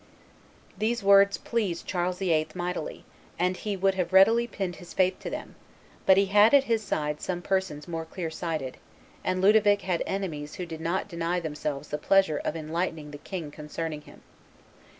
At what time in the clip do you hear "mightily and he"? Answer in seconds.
2.55-3.77